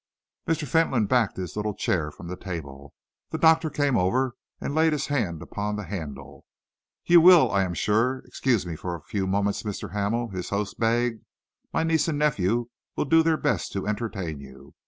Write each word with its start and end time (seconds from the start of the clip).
Mr. 0.47 0.67
Fentolin 0.67 1.05
backed 1.05 1.37
his 1.37 1.55
little 1.55 1.75
chair 1.75 2.09
from 2.09 2.25
the 2.27 2.35
table. 2.35 2.95
The 3.29 3.37
doctor 3.37 3.69
came 3.69 3.95
over 3.95 4.35
and 4.59 4.73
laid 4.73 4.93
his 4.93 5.05
hand 5.05 5.43
upon 5.43 5.75
the 5.75 5.83
handle. 5.83 6.43
"You 7.05 7.21
will, 7.21 7.51
I 7.51 7.61
am 7.61 7.75
sure, 7.75 8.23
excuse 8.25 8.65
me 8.65 8.75
for 8.75 8.95
a 8.95 9.03
few 9.03 9.27
moments, 9.27 9.61
Mr. 9.61 9.91
Hamel," 9.93 10.29
his 10.29 10.49
host 10.49 10.79
begged. 10.79 11.23
"My 11.71 11.83
niece 11.83 12.07
and 12.07 12.17
nephew 12.17 12.69
will 12.95 13.05
do 13.05 13.21
their 13.21 13.37
best 13.37 13.73
to 13.73 13.85
entertain 13.87 14.39
you. 14.39 14.73